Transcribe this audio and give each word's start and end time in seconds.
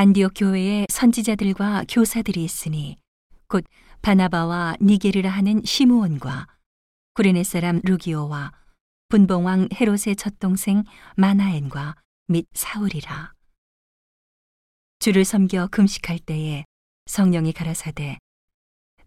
안디옥 0.00 0.34
교회에 0.36 0.86
선지자들과 0.90 1.86
교사들이 1.88 2.44
있으니 2.44 2.98
곧 3.48 3.64
바나바와 4.00 4.76
니게르라 4.80 5.28
하는 5.28 5.60
시므온과 5.64 6.46
구레네 7.14 7.42
사람 7.42 7.80
루기오와 7.82 8.52
분봉왕 9.08 9.70
헤롯의 9.74 10.14
첫 10.16 10.38
동생 10.38 10.84
마나엔과 11.16 11.96
및 12.28 12.46
사울이라. 12.52 13.32
주를 15.00 15.24
섬겨 15.24 15.66
금식할 15.72 16.20
때에 16.20 16.64
성령이 17.06 17.52
가라사대 17.52 18.18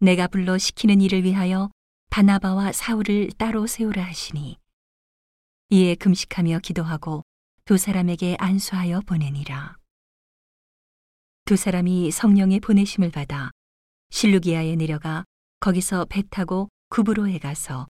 내가 0.02 0.28
불러 0.28 0.58
시키는 0.58 1.00
일을 1.00 1.24
위하여 1.24 1.72
바나바와 2.10 2.74
사울을 2.74 3.30
따로 3.38 3.66
세우라 3.66 4.04
하시니 4.04 4.58
이에 5.70 5.96
금식하며 5.96 6.60
기도하고 6.60 7.24
두 7.64 7.78
사람에게 7.78 8.36
안수하여 8.40 9.00
보내니라. 9.06 9.80
두 11.46 11.56
사람이 11.56 12.12
성령의 12.12 12.60
보내심을 12.60 13.12
받아 13.12 13.52
실루기아에 14.12 14.76
내려가 14.76 15.24
거기서 15.60 16.06
배 16.06 16.24
타고 16.30 16.70
구브로에 16.90 17.40
가서 17.40 17.88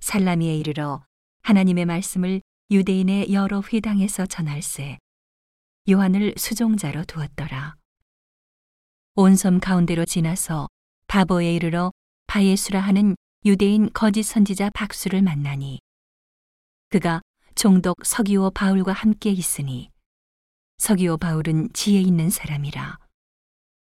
살라미에 0.00 0.56
이르러 0.56 1.04
하나님의 1.42 1.86
말씀을 1.86 2.40
유대인의 2.70 3.32
여러 3.32 3.62
회당에서 3.62 4.26
전할세 4.26 4.98
요한을 5.88 6.34
수종자로 6.36 7.04
두었더라. 7.04 7.76
온 9.14 9.36
섬 9.36 9.60
가운데로 9.60 10.04
지나서 10.04 10.68
바보에 11.06 11.54
이르러 11.54 11.92
바예수라 12.28 12.80
하는 12.80 13.14
유대인 13.44 13.90
거짓 13.92 14.22
선지자 14.22 14.70
박수를 14.70 15.20
만나니 15.22 15.80
그가 16.88 17.20
종독 17.54 18.06
서기오 18.06 18.50
바울과 18.52 18.92
함께 18.92 19.30
있으니 19.30 19.90
서기오 20.78 21.16
바울은 21.18 21.70
지혜 21.72 22.00
있는 22.00 22.30
사람이라. 22.30 22.98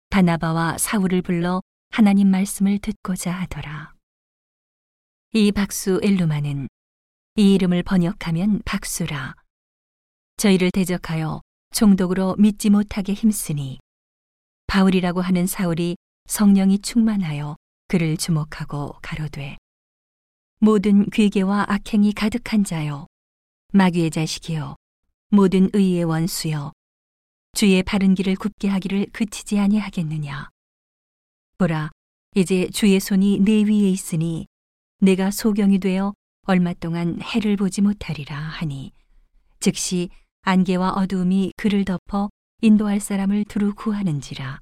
바나바와 0.09 0.77
사울을 0.77 1.21
불러 1.21 1.61
하나님 1.89 2.29
말씀을 2.29 2.79
듣고자 2.79 3.31
하더라. 3.31 3.93
이 5.33 5.51
박수 5.51 5.99
엘루마는 6.03 6.67
이 7.35 7.53
이름을 7.53 7.83
번역하면 7.83 8.61
박수라. 8.65 9.35
저희를 10.37 10.71
대적하여 10.71 11.41
종독으로 11.73 12.35
믿지 12.37 12.69
못하게 12.69 13.13
힘쓰니 13.13 13.79
바울이라고 14.67 15.21
하는 15.21 15.47
사울이 15.47 15.95
성령이 16.27 16.79
충만하여 16.79 17.55
그를 17.87 18.17
주목하고 18.17 18.97
가로되 19.01 19.57
모든 20.59 21.09
괴계와 21.09 21.65
악행이 21.67 22.13
가득한 22.13 22.63
자여 22.63 23.07
마귀의 23.73 24.11
자식이여 24.11 24.75
모든 25.33 25.67
의의 25.73 26.03
원수여 26.03 26.71
주의 27.53 27.81
바른 27.81 28.13
길을 28.13 28.35
굽게 28.35 28.67
하기를 28.67 29.07
그치지 29.13 29.57
아니하겠느냐 29.57 30.51
보라 31.57 31.89
이제 32.35 32.69
주의 32.69 32.99
손이 32.99 33.39
내 33.39 33.63
위에 33.63 33.89
있으니 33.89 34.45
내가 34.99 35.31
소경이 35.31 35.79
되어 35.79 36.13
얼마 36.43 36.75
동안 36.75 37.19
해를 37.19 37.55
보지 37.55 37.81
못하리라 37.81 38.37
하니 38.37 38.91
즉시 39.59 40.09
안개와 40.43 40.91
어두움이 40.91 41.53
그를 41.57 41.83
덮어 41.83 42.29
인도할 42.61 42.99
사람을 42.99 43.45
두루 43.45 43.73
구하는지라 43.73 44.61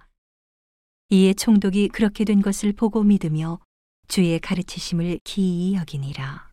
이에 1.09 1.33
총독이 1.33 1.89
그렇게 1.89 2.23
된 2.23 2.41
것을 2.41 2.71
보고 2.71 3.03
믿으며 3.03 3.59
주의 4.07 4.39
가르치심을 4.39 5.19
기이 5.25 5.75
여기니라. 5.75 6.49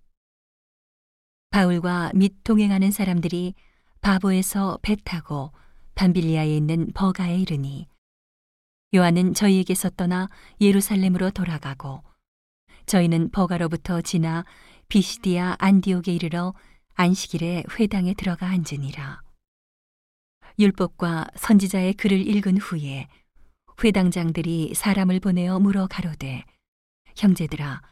바울과 1.50 2.12
및 2.14 2.34
동행하는 2.42 2.90
사람들이 2.90 3.54
바보에서 4.00 4.78
배 4.82 4.96
타고 4.96 5.52
반빌리아에 5.94 6.56
있는 6.56 6.92
버가에 6.94 7.38
이르니 7.38 7.86
요한은 8.94 9.34
저희에게서 9.34 9.90
떠나 9.90 10.28
예루살렘으로 10.60 11.30
돌아가고 11.30 12.02
저희는 12.86 13.30
버가로부터 13.30 14.00
지나 14.00 14.44
비시디아 14.88 15.56
안디옥에 15.58 16.12
이르러 16.12 16.54
안식일에 16.94 17.64
회당에 17.78 18.14
들어가 18.14 18.48
앉으니라. 18.48 19.20
율법과 20.58 21.28
선지자의 21.36 21.94
글을 21.94 22.26
읽은 22.26 22.56
후에 22.56 23.06
회당장들이 23.84 24.72
사람을 24.74 25.20
보내어 25.20 25.60
물어 25.60 25.86
가로되 25.86 26.44
형제들아 27.14 27.82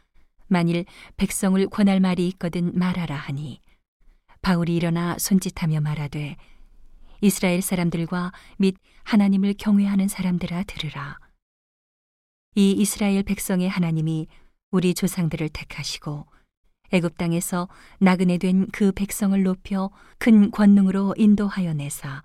만일 0.47 0.85
백성을 1.15 1.65
권할 1.69 1.99
말이 1.99 2.27
있거든 2.29 2.77
말하라 2.77 3.15
하니 3.15 3.61
바울이 4.41 4.75
일어나 4.75 5.17
손짓하며 5.17 5.81
말하되 5.81 6.35
이스라엘 7.21 7.61
사람들과 7.61 8.31
및 8.57 8.75
하나님을 9.03 9.55
경외하는 9.57 10.07
사람들아 10.07 10.63
들으라. 10.63 11.17
이 12.55 12.71
이스라엘 12.71 13.23
백성의 13.23 13.69
하나님이 13.69 14.27
우리 14.71 14.93
조상들을 14.93 15.49
택하시고 15.49 16.25
애굽 16.91 17.17
땅에서 17.17 17.67
나그네 17.99 18.37
된 18.37 18.67
그 18.71 18.91
백성을 18.91 19.41
높여 19.43 19.89
큰 20.17 20.51
권능으로 20.51 21.15
인도하여 21.17 21.73
내사 21.73 22.23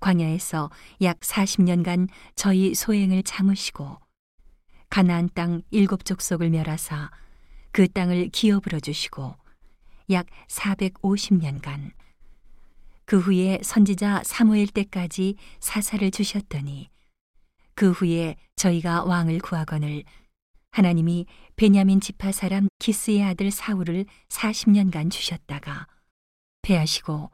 광야에서 0.00 0.70
약 1.02 1.20
40년간 1.20 2.08
저희 2.34 2.74
소행을 2.74 3.22
참으시고 3.22 3.98
가나안 4.90 5.28
땅 5.34 5.62
일곱 5.70 6.04
족속을 6.04 6.50
멸하사 6.50 7.10
그 7.72 7.88
땅을 7.88 8.28
기업으로 8.28 8.80
주시고 8.80 9.34
약 10.10 10.26
450년간. 10.48 11.92
그 13.06 13.18
후에 13.18 13.58
선지자 13.62 14.22
사무엘 14.24 14.68
때까지 14.68 15.36
사사를 15.60 16.10
주셨더니 16.10 16.90
그 17.74 17.90
후에 17.90 18.36
저희가 18.56 19.04
왕을 19.04 19.40
구하거늘 19.40 20.04
하나님이 20.70 21.26
베냐민 21.56 22.00
지파 22.00 22.32
사람 22.32 22.68
기스의 22.78 23.22
아들 23.22 23.50
사울을 23.50 24.06
40년간 24.28 25.10
주셨다가 25.10 25.86
패하시고 26.62 27.30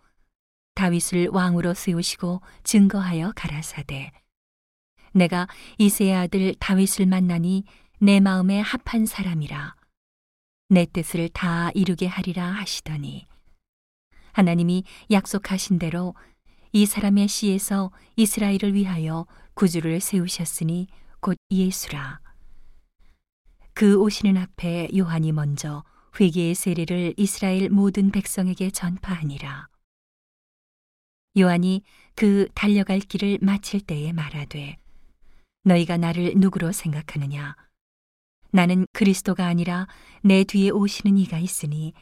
다윗을 0.75 1.28
왕으로 1.28 1.75
세우시고 1.75 2.41
증거하여 2.64 3.32
가라사대 3.37 4.12
내가 5.12 5.47
이세의 5.78 6.14
아들 6.14 6.54
다윗을 6.58 7.06
만나니 7.06 7.64
내 7.98 8.20
마음에 8.20 8.60
합한 8.60 9.06
사람이라 9.06 9.75
내 10.72 10.86
뜻을 10.86 11.28
다 11.31 11.72
이루게 11.75 12.06
하리라 12.06 12.47
하시더니. 12.47 13.26
하나님이 14.31 14.84
약속하신 15.10 15.81
대로 15.81 16.14
이 16.70 16.86
사람의 16.86 17.26
씨에서 17.26 17.91
이스라엘을 18.14 18.72
위하여 18.75 19.26
구주를 19.54 19.98
세우셨으니 19.98 20.86
곧 21.19 21.36
예수라. 21.50 22.20
그 23.75 23.97
오시는 23.97 24.36
앞에 24.36 24.91
요한이 24.97 25.32
먼저 25.32 25.82
회개의 26.20 26.54
세례를 26.54 27.14
이스라엘 27.16 27.69
모든 27.69 28.12
백성에게 28.12 28.70
전파하니라. 28.70 29.66
요한이 31.37 31.82
그 32.14 32.48
달려갈 32.54 33.00
길을 33.00 33.38
마칠 33.42 33.81
때에 33.81 34.12
말하되 34.12 34.76
너희가 35.64 35.97
나를 35.97 36.34
누구로 36.37 36.70
생각하느냐 36.70 37.56
나는 38.53 38.87
그리스도가 38.93 39.47
아니라 39.47 39.87
내 40.22 40.44
뒤에 40.44 40.71
오시는 40.71 41.19
이가 41.19 41.38
있으니 41.38 41.93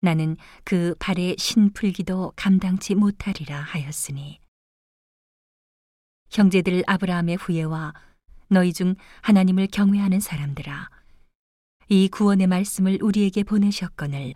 나는 0.00 0.36
그 0.64 0.94
발에 0.98 1.36
신 1.38 1.72
풀기도 1.72 2.32
감당치 2.36 2.94
못하리라 2.94 3.60
하였으니. 3.60 4.40
형제들 6.30 6.84
아브라함의 6.86 7.36
후예와 7.36 7.92
너희 8.48 8.72
중 8.72 8.94
하나님을 9.22 9.66
경외하는 9.66 10.20
사람들아 10.20 10.88
이 11.88 12.08
구원의 12.08 12.46
말씀을 12.46 12.98
우리에게 13.02 13.42
보내셨거늘 13.42 14.34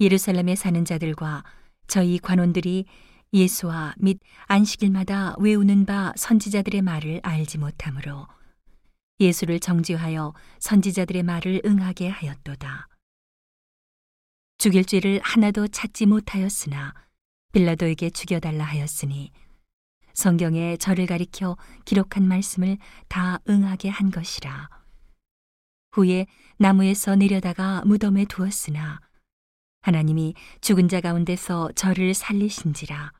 예루살렘에 0.00 0.54
사는 0.54 0.84
자들과 0.84 1.44
저희 1.86 2.18
관원들이 2.18 2.86
예수와 3.32 3.94
및 3.98 4.20
안식일마다 4.46 5.36
외우는 5.38 5.86
바 5.86 6.12
선지자들의 6.16 6.82
말을 6.82 7.20
알지 7.22 7.58
못하므로 7.58 8.26
예수를 9.20 9.60
정죄하여 9.60 10.34
선지자들의 10.58 11.22
말을 11.22 11.62
응하게 11.64 12.08
하였도다. 12.08 12.88
죽일 14.58 14.84
죄를 14.84 15.20
하나도 15.22 15.68
찾지 15.68 16.06
못하였으나 16.06 16.94
빌라도에게 17.52 18.10
죽여달라 18.10 18.64
하였으니 18.64 19.32
성경에 20.14 20.76
저를 20.76 21.06
가리켜 21.06 21.56
기록한 21.84 22.26
말씀을 22.26 22.78
다 23.08 23.40
응하게 23.48 23.88
한 23.88 24.10
것이라. 24.10 24.68
후에 25.92 26.26
나무에서 26.58 27.16
내려다가 27.16 27.82
무덤에 27.84 28.24
두었으나 28.24 29.00
하나님이 29.82 30.34
죽은 30.60 30.88
자 30.88 31.00
가운데서 31.00 31.72
저를 31.72 32.14
살리신지라. 32.14 33.12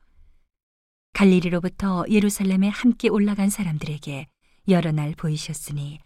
갈리리로부터 1.13 2.05
예루살렘에 2.09 2.69
함께 2.69 3.09
올라간 3.09 3.49
사람들에게 3.49 4.27
여러 4.67 4.91
날 4.91 5.13
보이셨으니 5.15 5.99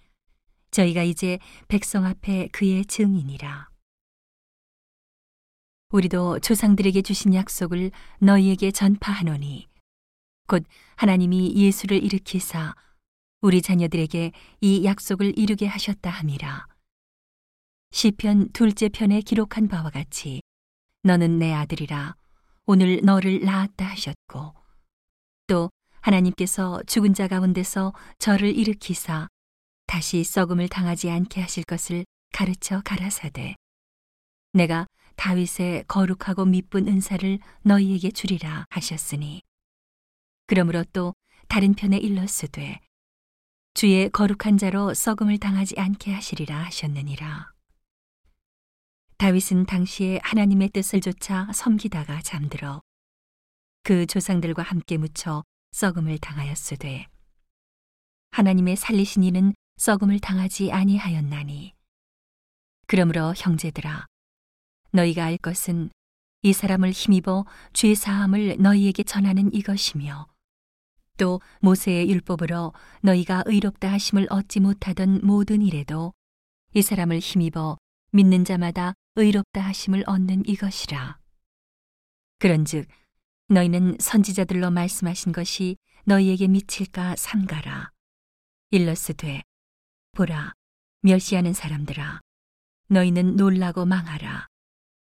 저희가 0.72 1.04
이제 1.04 1.40
백성 1.68 2.06
앞에 2.06 2.50
그의 2.52 2.86
증인이라. 2.86 3.70
우리도 5.90 6.40
조상들에게 6.40 7.02
주신 7.02 7.34
약속을 7.34 7.92
너희에게 8.20 8.72
전파하노니 8.72 9.68
곧 10.48 10.66
하나님이 10.96 11.54
예수를 11.56 12.04
일으키사 12.04 12.76
우리 13.42 13.62
자녀들에게 13.62 14.32
이 14.62 14.84
약속을 14.84 15.38
이루게 15.38 15.68
하셨다 15.68 16.10
함이라. 16.10 16.68
시편 17.92 18.50
둘째 18.52 18.90
편에 18.90 19.22
기록한 19.22 19.68
바와 19.68 19.92
같이 19.92 20.42
너는 21.04 21.40
내 21.40 21.54
아들이라 21.54 22.16
오늘 22.66 23.00
너를 23.04 23.46
낳았다 23.46 23.86
하셨고 23.86 24.54
또 25.48 25.70
하나님께서 26.02 26.82
죽은 26.88 27.14
자 27.14 27.28
가운데서 27.28 27.94
저를 28.20 28.56
일으키사 28.56 29.28
다시 29.88 30.24
썩음을 30.24 30.68
당하지 30.68 31.10
않게 31.10 31.42
하실 31.42 31.64
것을 31.64 32.06
가르쳐 32.34 32.82
가라사대. 32.84 33.56
내가 34.54 34.86
다윗의 35.16 35.86
거룩하고 35.88 36.46
미쁜 36.46 36.88
은사를 36.88 37.40
너희에게 37.64 38.12
주리라 38.12 38.66
하셨으니. 38.70 39.42
그러므로 40.46 40.84
또 40.94 41.14
다른 41.48 41.74
편에 41.74 41.98
일렀으되 41.98 42.80
주의 43.74 44.10
거룩한 44.10 44.58
자로 44.58 44.94
썩음을 44.94 45.38
당하지 45.38 45.76
않게 45.78 46.14
하시리라 46.14 46.64
하셨느니라. 46.66 47.52
다윗은 49.18 49.66
당시에 49.66 50.20
하나님의 50.24 50.70
뜻을 50.70 51.02
조차 51.02 51.52
섬기다가 51.54 52.22
잠들어 52.22 52.82
그 53.84 54.06
조상들과 54.06 54.62
함께 54.64 54.98
묻혀 54.98 55.44
썩음을 55.72 56.18
당하였으되 56.20 57.08
하나님의 58.32 58.76
살리신 58.76 59.24
이는 59.24 59.54
썩음을 59.78 60.20
당하지 60.20 60.72
아니하였나니 60.72 61.74
그러므로 62.88 63.34
형제들아 63.36 64.06
너희가 64.92 65.26
알 65.26 65.38
것은 65.38 65.90
이 66.44 66.54
사람을 66.54 66.92
힘입어 66.92 67.46
죄 67.74 67.94
사함을 67.94 68.58
너희에게 68.60 69.04
전하는 69.04 69.54
이것이며 69.54 70.28
또 71.18 71.42
모세의 71.62 72.10
율법으로 72.10 72.74
너희가 73.02 73.44
의롭다 73.46 73.92
하심을 73.92 74.28
얻지 74.30 74.60
못하던 74.60 75.20
모든 75.24 75.62
일에도 75.62 76.14
이 76.74 76.82
사람을 76.82 77.20
힘입어 77.20 77.78
믿는 78.12 78.46
자마다 78.46 78.94
의롭다 79.16 79.62
하심을 79.62 80.04
얻는 80.06 80.48
이것이라. 80.48 81.18
그런즉 82.40 82.88
너희는 83.50 83.98
선지자들로 84.00 84.72
말씀하신 84.72 85.32
것이 85.32 85.78
너희에게 86.04 86.48
미칠까 86.48 87.16
삼가라. 87.16 87.92
일러스되 88.72 89.44
보라 90.12 90.54
멸시하는 91.02 91.54
사람들아 91.54 92.20
너희는 92.90 93.38
놀라고 93.38 93.86
망하라. 93.86 94.48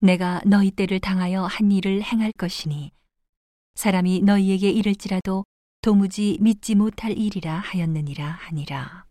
내가 0.02 0.42
너희 0.46 0.70
때를 0.70 1.00
당하여 1.00 1.46
한 1.46 1.72
일을 1.72 2.04
행할 2.04 2.32
것이니 2.38 2.92
사람이 3.74 4.22
너희에게 4.22 4.70
이를지라도 4.70 5.44
도무지 5.82 6.38
믿지 6.40 6.76
못할 6.76 7.18
일이라 7.18 7.58
하였느니라 7.58 8.28
하니라. 8.30 9.06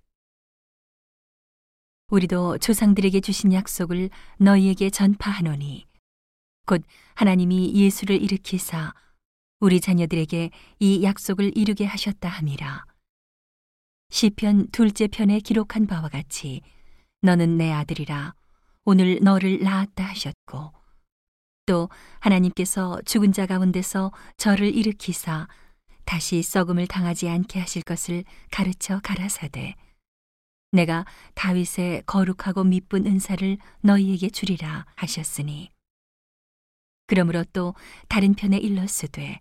우리도 2.08 2.58
조상들에게 2.58 3.20
주신 3.20 3.52
약속을 3.52 4.10
너희에게 4.38 4.90
전파하노니 4.90 5.86
곧 6.66 6.84
하나님이 7.14 7.74
예수를 7.74 8.22
일으키사 8.22 8.94
우리 9.58 9.80
자녀들에게 9.80 10.50
이 10.80 11.02
약속을 11.02 11.56
이루게 11.56 11.86
하셨다 11.86 12.28
함이라. 12.28 12.84
시편 14.10 14.68
둘째 14.70 15.06
편에 15.08 15.40
기록한 15.40 15.86
바와 15.86 16.08
같이 16.08 16.60
너는 17.22 17.56
내 17.56 17.72
아들이라. 17.72 18.34
오늘 18.84 19.18
너를 19.22 19.62
낳았다 19.62 20.04
하셨고 20.04 20.72
또 21.64 21.88
하나님께서 22.20 23.00
죽은 23.06 23.32
자 23.32 23.46
가운데서 23.46 24.12
저를 24.36 24.74
일으키사 24.74 25.48
다시 26.04 26.42
썩음을 26.42 26.86
당하지 26.86 27.28
않게 27.28 27.58
하실 27.58 27.82
것을 27.82 28.24
가르쳐 28.50 29.00
가라사대. 29.02 29.74
내가 30.70 31.06
다윗의 31.34 32.02
거룩하고 32.04 32.62
미쁜 32.62 33.06
은사를 33.06 33.56
너희에게 33.80 34.28
주리라 34.28 34.84
하셨으니. 34.94 35.70
그러므로 37.06 37.42
또 37.52 37.74
다른 38.08 38.34
편에 38.34 38.58
일렀으되 38.58 39.40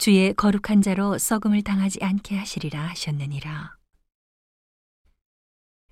주의 0.00 0.32
거룩한 0.32 0.80
자로 0.80 1.18
썩음을 1.18 1.60
당하지 1.60 2.02
않게 2.02 2.34
하시리라 2.34 2.86
하셨느니라. 2.88 3.76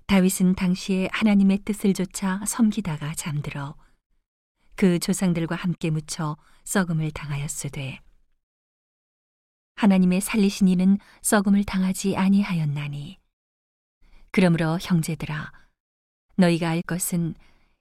다윗은 0.07 0.55
당시에 0.55 1.09
하나님의 1.11 1.59
뜻을 1.59 1.93
조차 1.93 2.43
섬기다가 2.43 3.13
잠들어 3.13 3.75
그 4.75 4.97
조상들과 4.97 5.55
함께 5.55 5.91
묻혀 5.91 6.37
썩음을 6.63 7.11
당하였으되 7.11 7.99
하나님의 9.75 10.21
살리신 10.21 10.69
이는 10.69 10.97
썩음을 11.21 11.63
당하지 11.63 12.17
아니하였나니. 12.17 13.19
그러므로 14.31 14.79
형제들아 14.81 15.51
너희가 16.35 16.67
알 16.67 16.81
것은 16.81 17.35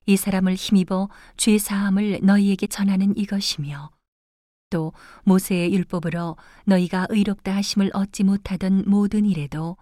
이 0.05 0.19
사람을 0.19 0.57
힘입어 0.57 1.09
죄 1.39 1.57
사함을 1.57 2.21
너희에게 2.23 2.67
전하는 2.67 3.17
이것이며 3.17 3.97
또 4.71 4.93
모세의 5.25 5.73
율법으로 5.75 6.37
너희가 6.67 7.07
의롭다 7.11 7.55
하심을 7.55 7.91
얻지 7.95 8.25
못하던 8.25 8.85
모든 8.87 9.25
일에도 9.25 9.77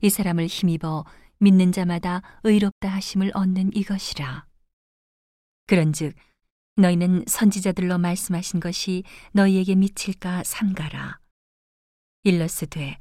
이 0.00 0.10
사람을 0.10 0.46
힘입어 0.46 1.04
믿는 1.38 1.72
자마다 1.72 2.22
의롭다 2.44 2.88
하심을 2.88 3.32
얻는 3.34 3.74
이것이라 3.74 4.46
그런즉 5.66 6.14
너희는 6.76 7.24
선지자들로 7.26 7.98
말씀하신 7.98 8.60
것이 8.60 9.04
너희에게 9.32 9.74
미칠까 9.74 10.42
삼가라 10.44 11.18
일러스되 12.24 12.98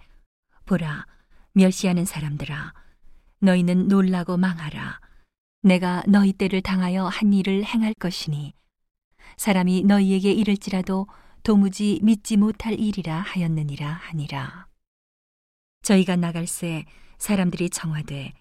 보라 0.65 1.05
멸시하는 1.53 2.05
사람들아 2.05 2.73
너희는 3.39 3.87
놀라고 3.87 4.37
망하라. 4.37 4.99
내가 5.63 6.03
너희 6.07 6.31
때를 6.31 6.61
당하여 6.61 7.05
한 7.05 7.33
일을 7.33 7.63
행할 7.65 7.93
것이니 7.95 8.53
사람이 9.41 9.85
너희에게 9.85 10.31
이를지라도 10.31 11.07
도무지 11.41 11.99
믿지 12.03 12.37
못할 12.37 12.79
일이라 12.79 13.21
하였느니라 13.21 13.89
하니라. 13.91 14.67
저희가 15.81 16.15
나갈새 16.15 16.85
사람들이 17.17 17.71
정하되 17.71 18.33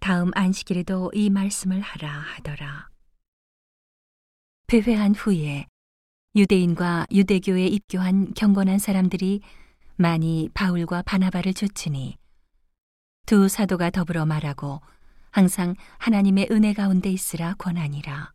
다음 0.00 0.32
안식일에도 0.34 1.12
이 1.14 1.30
말씀을 1.30 1.80
하라 1.80 2.10
하더라. 2.10 2.88
배회한 4.66 5.14
후에 5.14 5.68
유대인과 6.34 7.06
유대교에 7.12 7.68
입교한 7.68 8.34
경건한 8.34 8.80
사람들이 8.80 9.42
많이 9.94 10.50
바울과 10.52 11.02
바나바를 11.02 11.54
쫓으니 11.54 12.16
두 13.24 13.46
사도가 13.46 13.90
더불어 13.90 14.26
말하고 14.26 14.80
항상 15.30 15.76
하나님의 15.98 16.48
은혜 16.50 16.72
가운데 16.72 17.08
있으라 17.08 17.54
권하니라. 17.54 18.32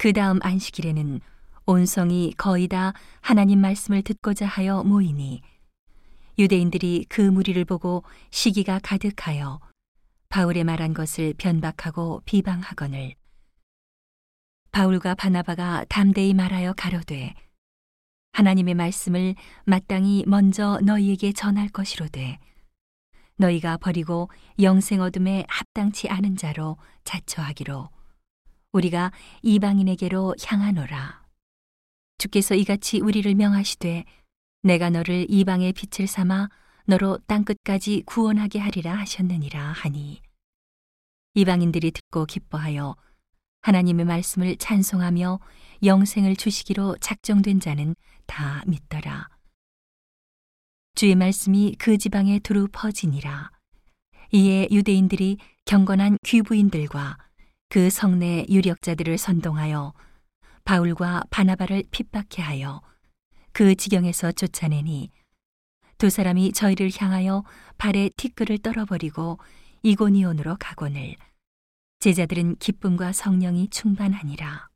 그 0.00 0.14
다음 0.14 0.38
안식일에는 0.40 1.20
온 1.66 1.84
성이 1.84 2.32
거의 2.38 2.68
다 2.68 2.94
하나님 3.20 3.60
말씀을 3.60 4.00
듣고자 4.00 4.46
하여 4.46 4.82
모이니 4.82 5.42
유대인들이 6.38 7.04
그 7.10 7.20
무리를 7.20 7.62
보고 7.66 8.02
시기가 8.30 8.80
가득하여 8.82 9.60
바울의 10.30 10.64
말한 10.64 10.94
것을 10.94 11.34
변박하고 11.34 12.22
비방하거늘 12.24 13.14
바울과 14.72 15.16
바나바가 15.16 15.84
담대히 15.90 16.32
말하여 16.32 16.72
가로되 16.72 17.34
하나님의 18.32 18.72
말씀을 18.72 19.34
마땅히 19.66 20.24
먼저 20.26 20.80
너희에게 20.82 21.34
전할 21.34 21.68
것이로되 21.68 22.38
너희가 23.36 23.76
버리고 23.76 24.30
영생 24.62 25.02
어둠에 25.02 25.44
합당치 25.46 26.08
않은 26.08 26.36
자로 26.36 26.78
자처하기로 27.04 27.90
우리가 28.72 29.12
이방인에게로 29.42 30.36
향하노라. 30.42 31.24
주께서 32.18 32.54
이같이 32.54 33.00
우리를 33.00 33.34
명하시되 33.34 34.04
내가 34.62 34.90
너를 34.90 35.26
이방의 35.28 35.72
빛을 35.72 36.06
삼아 36.06 36.48
너로 36.86 37.18
땅 37.26 37.44
끝까지 37.44 38.02
구원하게 38.06 38.58
하리라 38.58 38.94
하셨느니라 38.98 39.72
하니 39.72 40.20
이방인들이 41.34 41.92
듣고 41.92 42.26
기뻐하여 42.26 42.96
하나님의 43.62 44.04
말씀을 44.06 44.56
찬송하며 44.56 45.40
영생을 45.84 46.36
주시기로 46.36 46.96
작정된 47.00 47.60
자는 47.60 47.94
다 48.26 48.62
믿더라. 48.66 49.28
주의 50.94 51.14
말씀이 51.14 51.76
그 51.78 51.98
지방에 51.98 52.38
두루 52.40 52.68
퍼지니라. 52.72 53.50
이에 54.32 54.68
유대인들이 54.70 55.38
경건한 55.64 56.18
귀부인들과 56.24 57.16
그 57.70 57.88
성내 57.88 58.46
유력자들을 58.48 59.16
선동하여 59.16 59.94
바울과 60.64 61.22
바나바를 61.30 61.84
핍박해 61.92 62.42
하여 62.42 62.82
그 63.52 63.76
지경에서 63.76 64.32
쫓아내니 64.32 65.10
두 65.96 66.10
사람이 66.10 66.52
저희를 66.52 66.90
향하여 66.96 67.44
발에 67.78 68.10
티끌을 68.16 68.58
떨어버리고 68.58 69.38
이고니온으로 69.84 70.56
가곤을 70.58 71.14
제자들은 72.00 72.56
기쁨과 72.56 73.12
성령이 73.12 73.68
충만하니라. 73.68 74.69